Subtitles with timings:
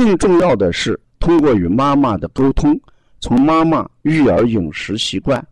[0.00, 2.80] 更重要的是，通过与妈妈的沟通，
[3.20, 5.46] 从妈妈育儿饮食习惯、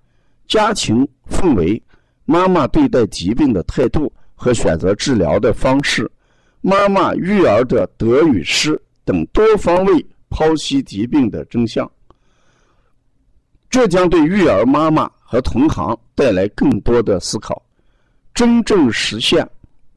[0.47, 1.83] 家庭氛围、
[2.25, 6.11] 妈妈对待疾病的态度和选择治疗的方式、
[6.63, 11.87] 妈妈育儿的得与失等多方位剖析疾病的真相。
[13.69, 17.63] 这将对育儿妈妈和同行带来更多的思考，
[18.33, 19.47] 真正实现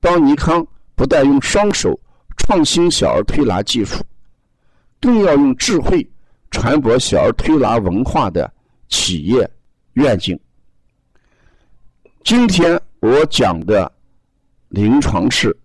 [0.01, 1.97] 邦尼康不但用双手
[2.35, 3.95] 创新小儿推拿技术。
[5.01, 6.07] 更要用智慧
[6.51, 8.49] 传播小儿推拿文化的
[8.87, 9.49] 企业
[9.93, 10.39] 愿景。
[12.23, 13.91] 今天我讲的
[14.70, 15.57] 临床是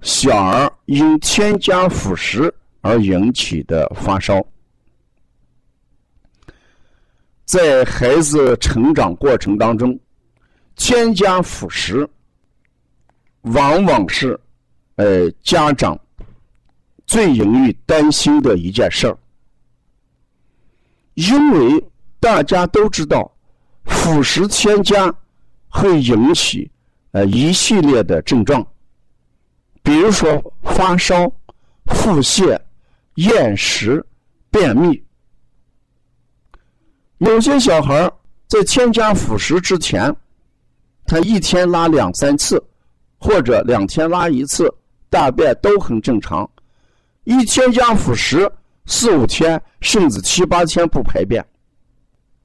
[0.00, 4.40] 小儿因添加辅食而引起的发烧，
[7.44, 9.98] 在孩子成长过程当中，
[10.76, 12.08] 添加辅食
[13.40, 14.38] 往往是
[14.96, 15.98] 呃家长。
[17.06, 19.18] 最容易担心的一件事儿，
[21.14, 21.84] 因为
[22.18, 23.30] 大家都知道，
[23.84, 25.14] 辅食添加
[25.68, 26.70] 会引起
[27.12, 28.66] 呃一系列的症状，
[29.82, 31.30] 比如说发烧、
[31.86, 32.58] 腹泻、
[33.16, 34.04] 厌食、
[34.50, 35.04] 便秘。
[37.18, 38.10] 有些小孩
[38.48, 40.14] 在添加辅食之前，
[41.06, 42.62] 他一天拉两三次，
[43.18, 44.72] 或者两天拉一次，
[45.10, 46.50] 大便都很正常。
[47.24, 48.50] 一添加辅食，
[48.86, 51.44] 四五天甚至七八天不排便，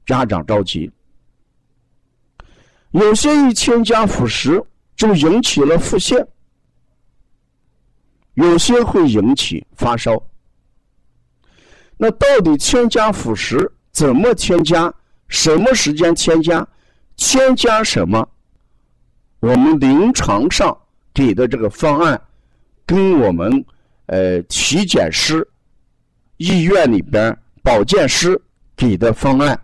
[0.06, 0.90] 家长着急。
[2.92, 4.64] 有些一添加辅食
[4.96, 6.26] 就引起了腹泻，
[8.36, 10.20] 有些会引起发烧。
[11.98, 14.92] 那到底添加辅食怎么添加？
[15.28, 16.66] 什么时间添加？
[17.18, 18.28] 添加什么？
[19.42, 20.76] 我们临床上
[21.14, 22.20] 给的这个方案，
[22.86, 23.66] 跟我们。
[24.12, 25.48] 呃，体检师、
[26.38, 28.40] 医院里边保健师
[28.76, 29.60] 给的方案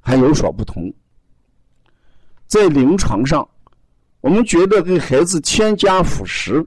[0.00, 0.92] 还有所不同。
[2.46, 3.44] 在临床上，
[4.20, 6.64] 我们觉得给孩子添加辅食，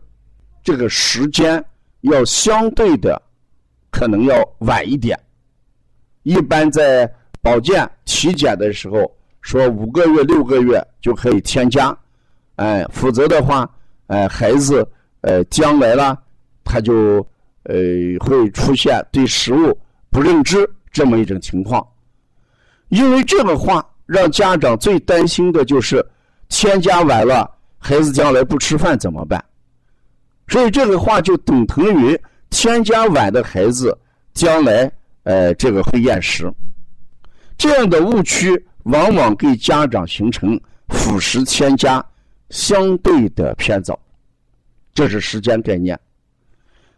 [0.62, 1.63] 这个时间
[2.01, 3.22] 要相对的
[3.89, 5.18] 可能要晚一点。
[6.24, 7.09] 一般在
[7.41, 11.97] 保健体检的时候，说五个月、六个月就可以添加，
[12.57, 13.69] 哎，否则的话，
[14.07, 14.85] 哎，孩子
[15.22, 16.22] 呃将来了。
[16.67, 17.25] 他就
[17.63, 17.75] 呃
[18.19, 19.78] 会出现对食物
[20.09, 21.85] 不认知这么一种情况，
[22.89, 26.06] 因为这个话让家长最担心的就是
[26.50, 29.44] 添加晚了，孩子将来不吃饭怎么办？
[30.47, 32.19] 所以这个话就等同于
[32.50, 33.97] 添加晚的孩子
[34.33, 34.89] 将来
[35.23, 36.50] 呃这个会厌食，
[37.57, 42.03] 这样的误区往往给家长形成辅食添加
[42.50, 44.00] 相对的偏早，
[44.94, 46.00] 这是时间概念。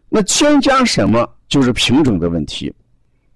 [0.09, 2.73] 那添加什么就是品种的问题。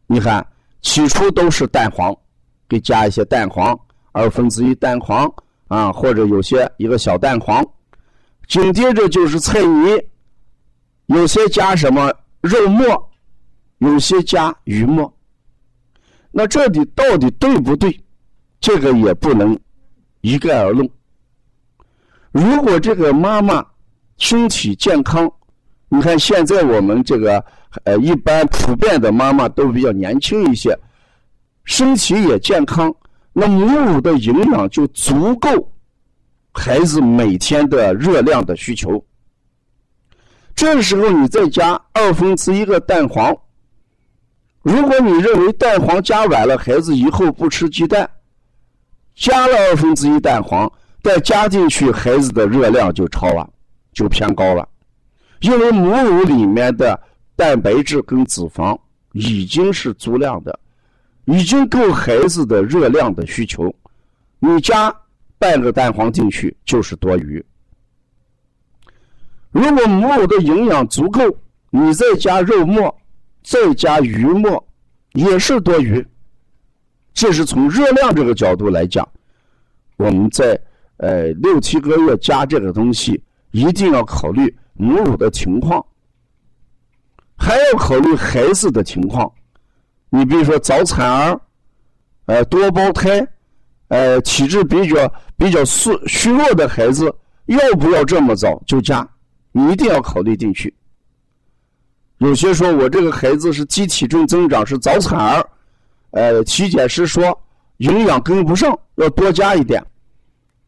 [0.07, 0.45] 你看，
[0.81, 2.15] 起初都是蛋黄，
[2.67, 3.79] 给加一些蛋黄，
[4.11, 5.31] 二分之一蛋黄
[5.67, 7.65] 啊，或者有些一个小蛋黄。
[8.47, 10.01] 紧接着就是菜泥，
[11.05, 13.11] 有些加什么肉末，
[13.77, 15.11] 有些加鱼末。
[16.31, 18.03] 那这里到底对不对？
[18.59, 19.57] 这个也不能
[20.21, 20.89] 一概而论。
[22.31, 23.65] 如果这个妈妈
[24.17, 25.31] 身体健康，
[25.93, 27.45] 你看，现在我们这个
[27.83, 30.75] 呃，一般普遍的妈妈都比较年轻一些，
[31.65, 32.91] 身体也健康，
[33.31, 35.71] 那母乳的营养就足够
[36.51, 39.05] 孩子每天的热量的需求。
[40.55, 43.31] 这时候你再加二分之一个蛋黄，
[44.63, 48.09] 如果你认为蛋黄加晚了，孩子以后不吃鸡蛋，
[49.13, 50.71] 加了二分之一蛋黄，
[51.03, 53.47] 再加进去，孩子的热量就超了，
[53.93, 54.67] 就偏高了。
[55.43, 56.97] 因为母乳里面的
[57.35, 58.79] 蛋白质跟脂肪
[59.11, 60.57] 已经是足量的，
[61.25, 63.73] 已经够孩子的热量的需求，
[64.39, 64.93] 你加
[65.37, 67.43] 半个蛋黄进去就是多余。
[69.51, 71.21] 如果母乳的营养足够，
[71.71, 72.97] 你再加肉末，
[73.43, 74.65] 再加鱼末，
[75.11, 76.05] 也是多余。
[77.13, 79.05] 这是从热量这个角度来讲，
[79.97, 80.57] 我们在
[80.97, 84.55] 呃六七个月加这个东西，一定要考虑。
[84.73, 85.85] 母乳的情况，
[87.35, 89.31] 还要考虑孩子的情况。
[90.09, 91.39] 你比如说早产儿，
[92.25, 93.25] 呃，多胞胎，
[93.87, 97.13] 呃，体质比较比较虚虚弱的孩子，
[97.45, 99.07] 要不要这么早就加？
[99.51, 100.73] 你一定要考虑进去。
[102.17, 105.49] 有些说我这个孩子是机体重增长，是早产儿，
[106.11, 107.37] 呃，体检师说
[107.77, 109.83] 营养跟不上，要多加一点。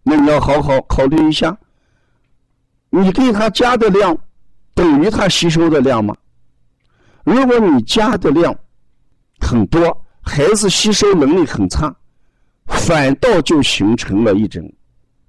[0.03, 1.57] 那你要好好考虑一下，
[3.01, 4.17] 你给他加的量
[4.73, 6.15] 等于他吸收的量吗？
[7.25, 8.55] 如果你加的量
[9.39, 11.93] 很多，孩子吸收能力很差，
[12.67, 14.63] 反倒就形成了一种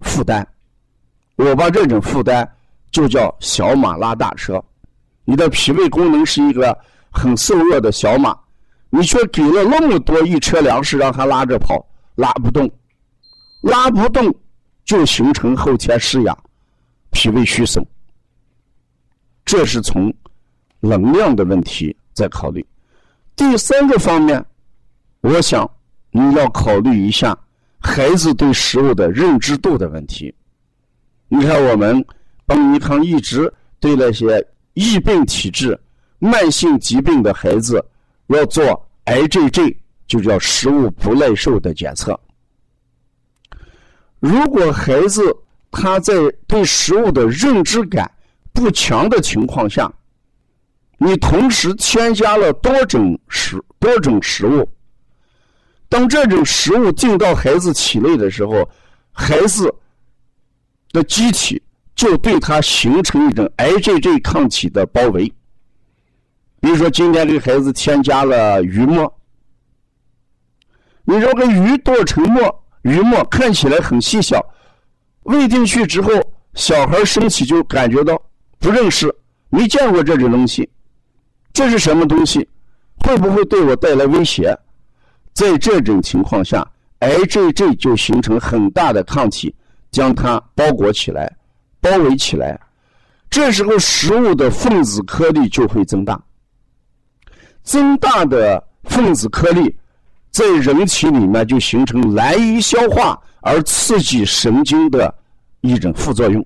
[0.01, 0.47] 负担。
[1.35, 2.49] 我把这种负担
[2.93, 4.63] 就叫小马拉大车。
[5.25, 6.79] 你的脾胃功能是一个
[7.11, 8.39] 很瘦弱的小马，
[8.91, 11.85] 你却给了那么多一车粮食让它拉着跑，
[12.15, 12.71] 拉不动，
[13.63, 14.33] 拉不动
[14.85, 16.39] 就形成后天失养、
[17.17, 17.83] 脾胃虚损。
[19.43, 20.13] 这是从
[20.81, 22.65] 能量的问题在考虑。
[23.35, 24.45] 第三个方面，
[25.23, 25.69] 我想
[26.11, 27.35] 你要考虑一下
[27.79, 30.35] 孩子对食物的认知度的问题。
[31.29, 32.05] 你看，我们
[32.45, 34.47] 帮尼康一直对那些。
[34.79, 35.81] 易病体质、
[36.19, 37.83] 慢性疾病的孩子
[38.27, 39.75] 要做 IgG，
[40.07, 42.21] 就叫食物不耐受的检测。
[44.21, 45.23] 如果孩子
[45.71, 46.15] 他在
[46.47, 48.11] 对食物的认知感
[48.53, 49.93] 不强的情况下，
[50.99, 54.69] 你同时添加了多种食多种食物，
[55.89, 58.69] 当这种食物进到孩子体内的时候，
[59.13, 59.75] 孩子
[60.93, 61.63] 的机体。
[61.97, 65.33] 就对它形成一种 IgG 抗体的包围。
[66.61, 69.11] 比如说，今天给孩子添加了鱼末，
[71.05, 74.45] 你这个鱼剁成末，鱼沫看起来很细小，
[75.27, 76.11] 喂进去之后，
[76.55, 78.21] 小孩身体就感觉到
[78.59, 79.15] 不认识，
[79.51, 80.69] 没见过这种东西，
[81.53, 82.49] 这是什么东西？
[83.05, 84.57] 会不会对我带来威胁？
[85.33, 86.67] 在这种情况下
[87.01, 89.55] ，IgG 就形成很大的抗体，
[89.91, 91.31] 将它包裹起来。
[91.79, 92.59] 包围起来，
[93.31, 96.21] 这时候食物的分子颗粒就会增大。
[97.63, 99.77] 增大的分子颗粒
[100.31, 105.15] 在人体里面就形成难以消化而刺激神经的
[105.61, 106.45] 一种副作用。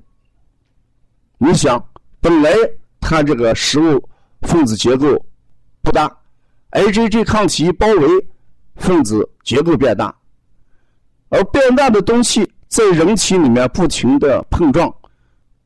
[1.38, 1.82] 你想，
[2.20, 2.52] 本来
[3.00, 4.06] 它这个食物
[4.42, 5.06] 分子结构
[5.80, 6.14] 不大
[6.72, 8.06] ，IgG 抗体一包围，
[8.76, 10.14] 分子结构变大，
[11.30, 14.94] 而变大的东西在人体里面不停的碰撞。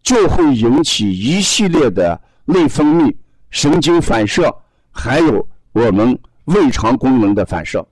[0.05, 3.11] 就会引起一系列的内分泌、
[3.49, 4.55] 神经反射，
[4.91, 7.85] 还有我们胃肠功能的反射。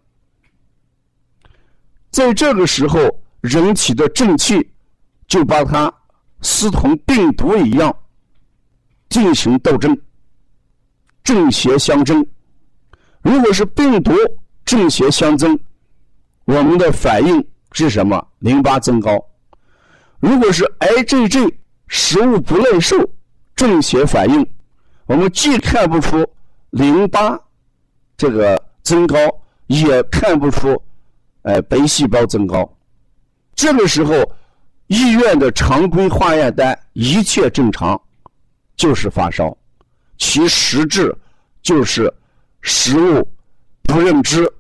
[2.10, 3.00] 在这个时候，
[3.42, 4.66] 人体的正气
[5.28, 5.92] 就把它
[6.40, 7.94] 视同病毒一样
[9.10, 9.94] 进行斗争，
[11.22, 12.26] 正邪相争。
[13.20, 14.14] 如果是病毒
[14.64, 15.58] 正邪相争，
[16.46, 18.26] 我们的反应是什么？
[18.38, 19.22] 淋巴增高。
[20.18, 21.52] 如果是 IgG。
[21.94, 22.96] 食物不耐受，
[23.54, 24.46] 正邪反应，
[25.04, 26.26] 我们既看不出
[26.70, 27.38] 淋巴
[28.16, 29.14] 这个增高，
[29.66, 30.82] 也看不出
[31.42, 32.66] 哎白细胞增高。
[33.54, 34.14] 这个时候，
[34.86, 38.00] 医院的常规化验单一切正常，
[38.76, 39.56] 就是发烧，
[40.18, 41.14] 其实质
[41.62, 42.12] 就是
[42.60, 43.28] 食物
[43.82, 44.50] 不认知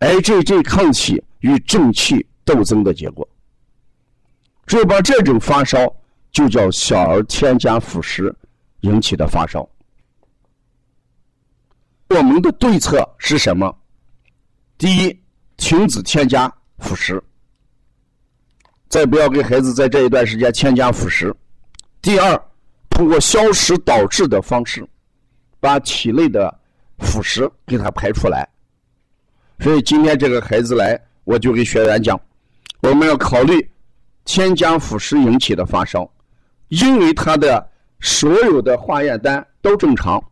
[0.00, 3.28] ，IgG 抗体与正气斗争的结果。
[4.66, 5.92] 所以把这种发烧。
[6.32, 8.34] 就叫小儿添加辅食
[8.80, 9.66] 引起的发烧。
[12.10, 13.74] 我们的对策是什么？
[14.76, 15.18] 第一，
[15.56, 17.22] 停止添加辅食，
[18.88, 21.34] 再不要给孩子在这一段时间添加辅食。
[22.00, 22.40] 第二，
[22.90, 24.86] 通过消食导滞的方式，
[25.60, 26.52] 把体内的
[26.98, 28.48] 辅食给他排出来。
[29.58, 32.20] 所以今天这个孩子来，我就给学员讲，
[32.80, 33.70] 我们要考虑
[34.24, 36.08] 添加辅食引起的发烧。
[36.68, 37.64] 因为他的
[38.00, 40.22] 所有的化验单都正常，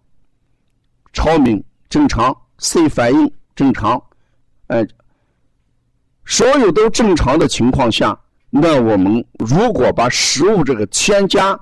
[1.13, 4.03] 超敏正常，C 反应正常，
[4.67, 4.85] 哎，
[6.25, 8.19] 所有都正常的情况下，
[8.57, 11.59] 那我们如果把食物这个添加，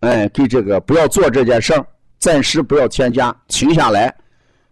[0.00, 1.86] 哎，给这个不要做这件事儿，
[2.18, 4.14] 暂时不要添加，停下来，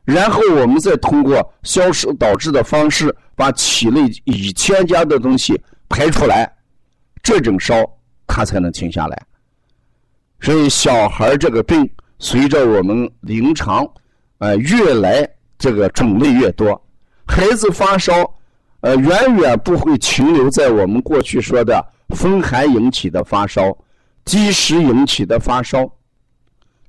[0.05, 5.59] 然后我们再通过消食导致的方式，把体内已添加的东西
[5.89, 6.53] 排出来，
[7.23, 7.75] 这种烧。
[8.29, 9.23] 他才能停下来。
[10.41, 13.87] 所以，小孩这个病随着我们临床，
[14.39, 16.79] 呃，越来这个种类越多。
[17.25, 18.13] 孩子发烧，
[18.87, 23.77] 呃，远远不会停留在我们过去说的风寒引起的发烧、
[24.25, 25.91] 积食引起的发烧。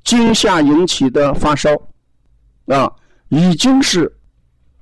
[0.03, 1.71] 惊吓引起的发烧，
[2.67, 2.89] 啊，
[3.29, 4.15] 已经是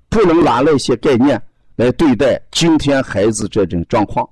[0.09, 1.41] 不能拿那些概念
[1.77, 4.29] 来对待今天孩子这种状况。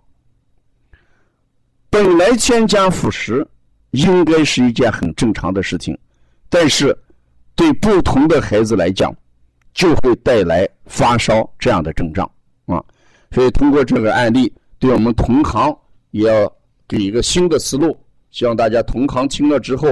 [1.90, 3.48] 本来添加辅食
[3.92, 5.98] 应该是一件很正常的事情，
[6.50, 6.94] 但是
[7.56, 9.16] 对不同的孩子来讲，
[9.74, 12.30] 就会带来发烧这样的症状
[12.66, 12.84] 啊。
[13.32, 15.76] 所以通过这个案例，对我们同行
[16.12, 16.52] 也要
[16.88, 17.98] 给一个新的思路。
[18.32, 19.90] 希望大家同行听了之后，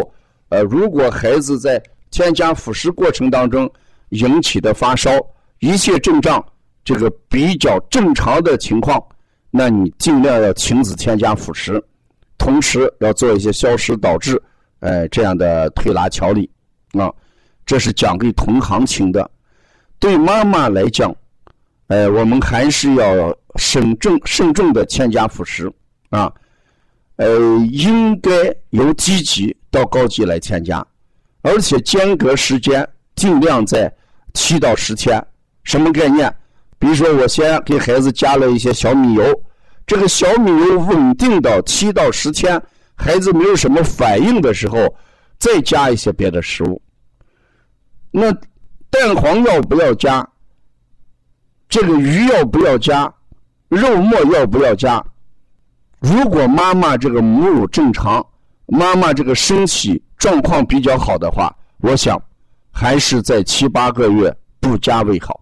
[0.50, 3.72] 呃，如果孩子在添加辅食过程当中
[4.10, 5.12] 引起的发烧，
[5.60, 6.44] 一切症状
[6.84, 9.02] 这个比较正常的情况，
[9.50, 11.84] 那你尽量要停止添加辅食。
[12.38, 14.42] 同时要做一些消食导致，
[14.80, 16.50] 呃，这样的推拿调理，
[16.94, 17.12] 啊，
[17.66, 19.30] 这是讲给同行听的。
[20.00, 21.16] 对妈妈来讲，
[21.92, 25.70] 呃，我们还是要慎重慎重的添加辅食，
[26.10, 26.32] 啊，
[27.18, 27.38] 呃，
[27.70, 28.32] 应该
[28.70, 30.82] 由低级到高级来添加，
[31.42, 33.94] 而且间隔时间尽量在
[34.34, 35.22] 七到十天。
[35.66, 36.34] 什么概念？
[36.80, 39.44] 比如说，我先给孩子加了一些小米油。
[39.86, 42.60] 这个小米油稳定到七到十天，
[42.96, 44.78] 孩子没有什么反应的时候，
[45.38, 46.82] 再加一些别的食物。
[48.12, 48.32] 那
[48.90, 50.26] 蛋黄要不要加？
[51.72, 53.12] 这个鱼要不要加？
[53.70, 55.02] 肉末要不要加？
[56.02, 58.24] 如果妈妈这个母乳正常，
[58.66, 62.22] 妈妈这个身体状况比较好的话，我想
[62.72, 65.40] 还是在七八个月不加为好。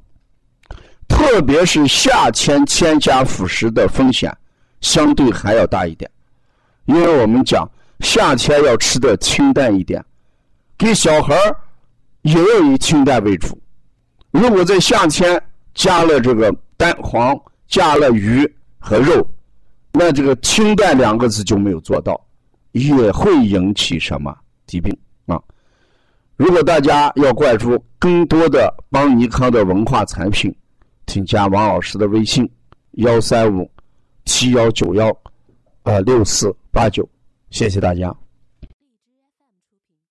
[1.07, 4.31] 特别是夏天添加辅食的风险
[4.81, 6.09] 相对还要大一点，
[6.86, 7.67] 因为我们讲
[8.01, 10.05] 夏天要吃的清淡一点，
[10.77, 11.36] 给小孩
[12.21, 13.59] 也要以清淡为主。
[14.29, 15.41] 如果在夏天
[15.79, 17.36] 加了这个蛋黄、
[17.69, 18.45] 加了鱼
[18.77, 19.25] 和肉，
[19.93, 22.19] 那这个清淡两个字就没有做到，
[22.74, 24.95] 也会引起什么疾病
[25.25, 25.41] 啊？
[26.36, 30.53] 如果大家要关注更多的邦尼康的文化产品。
[31.07, 32.48] 请加王老师的微信：
[32.91, 33.67] 幺三五
[34.25, 35.12] 七幺九幺，
[35.81, 37.03] 呃六四八九，
[37.50, 38.15] 谢谢大家。